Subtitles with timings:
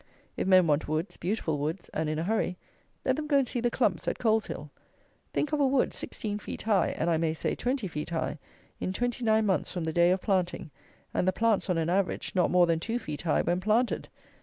[0.35, 2.57] If men want woods, beautiful woods, and in a hurry,
[3.05, 4.71] let them go and see the clumps at Coleshill.
[5.31, 8.39] Think of a wood 16 feet high, and I may say 20 feet high,
[8.79, 10.71] in twenty nine months from the day of planting;
[11.13, 14.09] and the plants, on an average, not more than two feet high when planted!